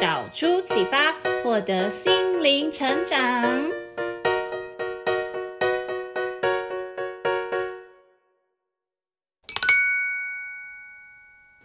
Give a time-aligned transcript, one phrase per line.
[0.00, 1.12] 导出启发，
[1.44, 3.70] 获得心灵成长。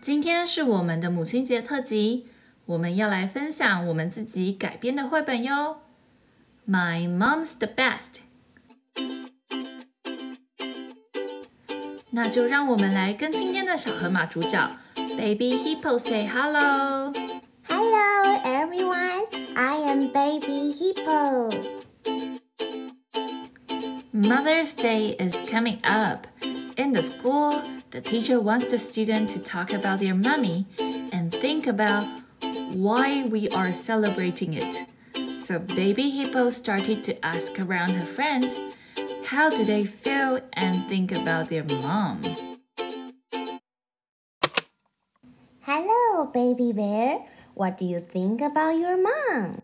[0.01, 2.27] 今天是我们的母亲节特辑，
[2.65, 5.77] 我们要来分享我们自己改编的绘本哟。
[6.67, 8.19] My Mom's the best。
[12.11, 14.77] 那就让我们来跟今天的小河马主角。
[15.17, 17.13] Baby Hippo say hello.
[19.95, 21.49] Hello everyone, I am Baby Hippo.
[24.11, 26.27] Mother's Day is coming up.
[26.75, 30.65] In the school, the teacher wants the student to talk about their mommy
[31.13, 32.05] and think about
[32.73, 34.85] why we are celebrating it.
[35.39, 38.59] So Baby Hippo started to ask around her friends,
[39.23, 42.21] how do they feel and think about their mom?
[45.61, 47.19] Hello, baby bear.
[47.53, 49.61] What do you think about your mom?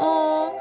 [0.00, 0.52] Oh,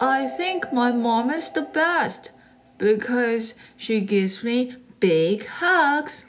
[0.00, 2.30] I think my mom is the best
[2.78, 6.22] because she gives me big hugs.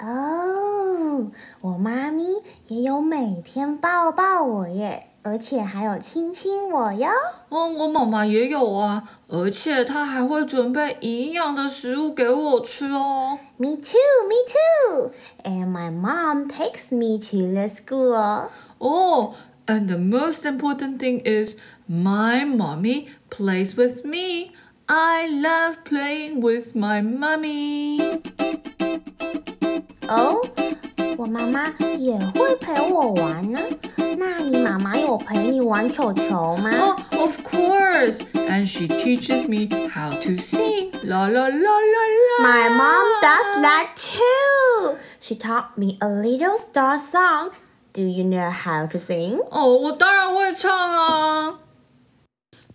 [0.00, 2.24] Oh, 我妈咪
[2.68, 5.08] 也有每天抱抱我耶。
[5.26, 7.08] 而且还有亲亲我哟。
[7.48, 13.38] 嗯，我妈妈也有啊，而且她还会准备营养的食物给我吃哦。
[13.56, 15.12] Me too, me too.
[15.42, 18.50] And my mom takes me to the school.
[18.78, 19.34] Oh,
[19.68, 21.56] and the most important thing is
[21.88, 24.52] my mommy plays with me.
[24.88, 28.00] I love playing with my mommy.
[30.08, 30.44] Oh,
[31.16, 33.60] 我妈妈也会陪我玩呢。
[34.16, 36.70] 那你妈妈有陪你玩球球吗？
[36.78, 38.20] Oh, of course.
[38.34, 40.90] And she teaches me how to sing.
[41.04, 42.42] La la la la la.
[42.42, 44.96] My mom does that too.
[45.20, 47.50] She taught me a little star song.
[47.99, 49.45] Do you know how to sing?
[49.51, 51.59] 哦我当然会唱啊。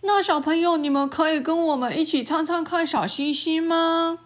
[0.03, 4.19] 那小朋友，你们可以跟我们一起唱唱看小星星吗？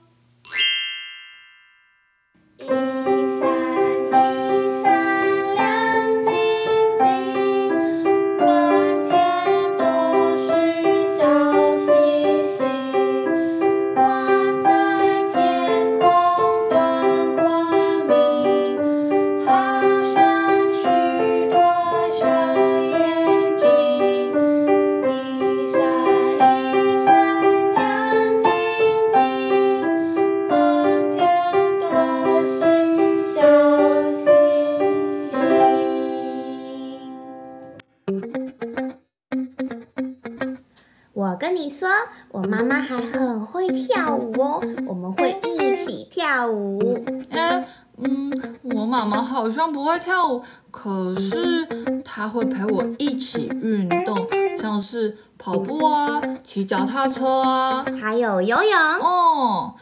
[41.20, 41.90] 我跟你说，
[42.32, 47.04] 我妈妈还很会跳舞哦，我们会一起跳舞。
[47.30, 48.32] 哎，嗯，
[48.64, 50.42] 我妈妈好像不会跳舞，
[50.72, 51.68] 可是
[52.06, 54.26] 她会陪我一起运动，
[54.58, 58.80] 像是跑步啊、骑脚踏车啊，还有游泳。
[59.02, 59.76] 哦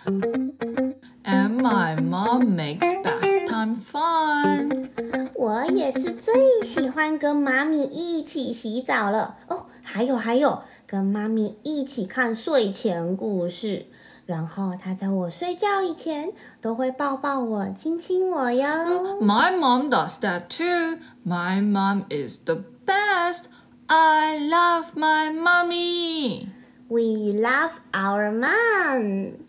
[1.24, 4.90] ，And my mom makes bath time fun。
[5.36, 6.34] 我也是最
[6.64, 9.36] 喜欢跟妈咪一起洗澡了。
[9.48, 10.64] 哦，还有还有。
[10.88, 13.88] 跟妈咪一起看睡前故事，
[14.26, 16.32] 然后她在我睡觉以前
[16.62, 19.20] 都会抱抱我、亲亲我哟。
[19.22, 21.00] My mom does that too.
[21.26, 23.44] My mom is the best.
[23.88, 26.48] I love my mommy.
[26.88, 29.47] We love our mom.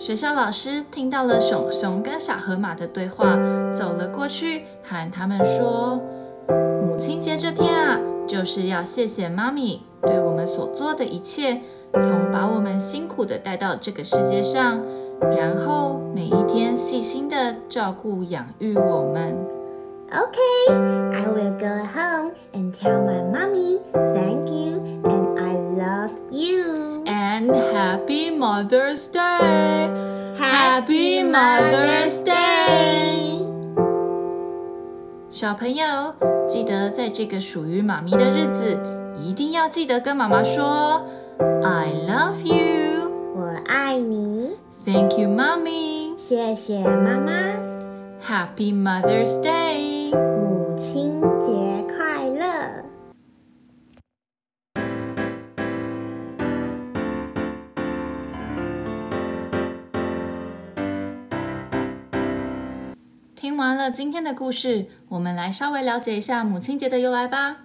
[0.00, 3.36] 学校老师听到了熊熊跟小河马的对话，
[3.70, 6.00] 走了过去，喊他们说
[6.80, 11.60] ：“母亲节这天啊，就是要谢谢妈咪对我们所做的一切，
[11.92, 14.80] 从把我们辛苦的带到这个世界上，
[15.36, 19.36] 然后每一天细心的照顾养育我们。”
[20.10, 20.72] Okay,
[21.12, 26.99] I will go home and tell my mommy thank you and I love you.
[27.40, 29.88] And Happy Mother's Day!
[30.38, 33.46] Happy Mother's Day!
[35.30, 36.14] 小朋友，
[36.46, 38.78] 记得在这个属于妈咪的日子，
[39.16, 41.02] 一定要记得跟妈妈说
[41.64, 44.56] I love you，我爱爱你。
[44.86, 46.16] Thank you, mommy.
[46.16, 47.32] 谢谢妈妈。
[48.22, 49.69] Happy Mother's Day.
[63.40, 67.56] 听完了今天的故事，我们来稍微了解一下母亲节的由来吧。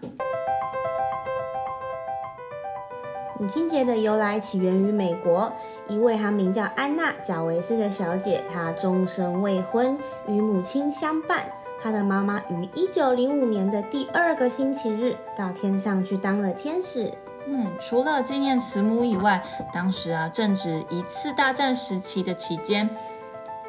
[3.37, 5.51] 母亲节的由来起源于美国，
[5.89, 9.99] 一位她名叫安娜·贾维斯的小姐，她终身未婚，
[10.29, 11.43] 与母亲相伴。
[11.83, 17.11] 她的妈妈于一九零五年的第二个星期日到天上去当了天使。
[17.47, 19.43] 嗯，除了纪念慈母以外，
[19.73, 22.89] 当时啊正值一次大战时期的期间，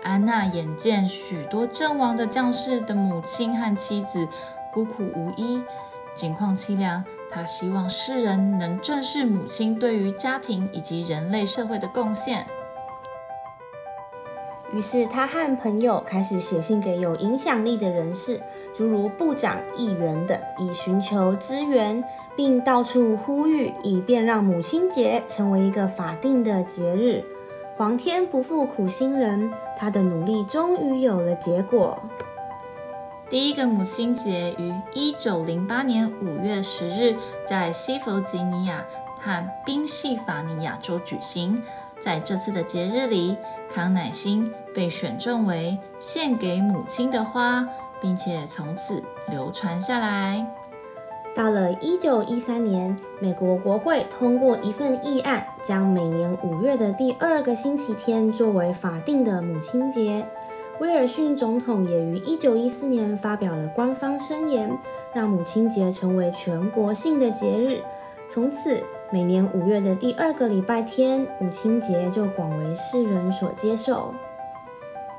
[0.07, 4.29] 安娜眼见许多阵亡的将士的母亲和妻子
[4.73, 5.61] 孤苦无依，
[6.15, 7.05] 境况凄凉。
[7.29, 12.47] 他希望世人能正视母亲对于家庭以及人类社会的贡献。
[14.73, 18.41] 于是，他和朋友开始写信给有影响力的人士，
[18.77, 22.03] 诸如部长、议员等，以寻求支援，
[22.37, 27.25] 并到处呼吁，以便让母亲节成为一个法定的节日。
[27.77, 31.99] 皇天不负苦心人，他的努力终于有了结果。
[33.29, 37.15] 第一个母亲节于一九零八年五月十日，
[37.47, 38.83] 在西弗吉尼亚
[39.21, 41.63] 和宾夕法尼亚州举行。
[42.01, 43.37] 在这次的节日里，
[43.71, 47.69] 康乃馨被选中为献给母亲的花，
[48.01, 50.47] 并且从此流传下来。
[51.37, 60.27] 到了一九一三年，美国国会通过一份议案，将每年五月的第二个星期天作为法定的母亲节。
[60.81, 64.79] 威尔逊总统也于一九一四年发表了官方声言，
[65.13, 67.83] 让母亲节成为全国性的节日。
[68.31, 74.15] 从此，每年五月的第二个礼拜天，母亲节就广为世人所接受。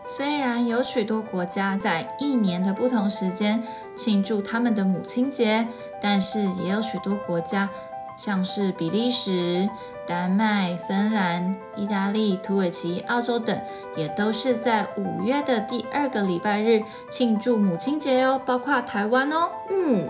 [0.09, 3.61] 虽然有许多国家在一年的不同时间
[3.95, 5.67] 庆祝他们的母亲节，
[6.01, 7.69] 但是也有许多国家，
[8.17, 9.69] 像是比利时、
[10.07, 13.59] 丹麦、芬兰、意大利、土耳其、澳洲等，
[13.97, 16.81] 也都是在五月的第二个礼拜日
[17.11, 19.49] 庆祝母亲节哦，包括台湾哦。
[19.69, 20.07] 嗯，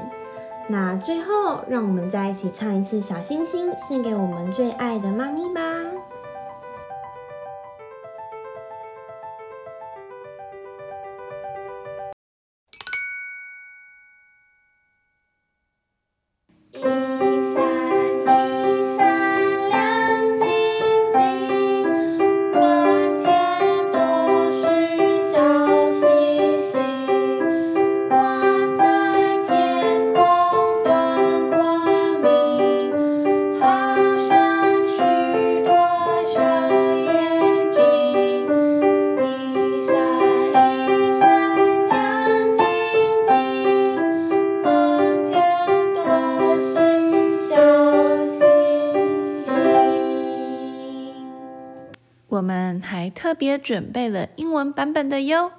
[0.68, 5.62] 那最后让我们再一起唱一次《小星星》，献给我们最爱的妈咪吧。
[52.38, 55.52] 我们还特别准备了英文版本的哟。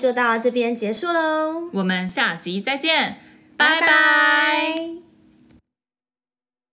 [0.00, 1.68] 就到这边结束喽。
[1.74, 3.16] 我们下集再见
[3.56, 4.99] 拜拜。